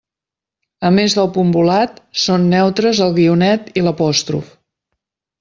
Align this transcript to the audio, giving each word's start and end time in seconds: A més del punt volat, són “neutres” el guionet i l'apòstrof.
A 0.87 0.89
més 0.95 1.15
del 1.19 1.29
punt 1.35 1.51
volat, 1.57 1.99
són 2.21 2.47
“neutres” 2.55 3.03
el 3.09 3.13
guionet 3.19 3.71
i 3.75 3.85
l'apòstrof. 3.87 4.51